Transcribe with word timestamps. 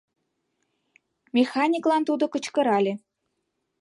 —Механиклан 1.35 2.01
тудо 2.09 2.25
кычкырале. 2.33 2.93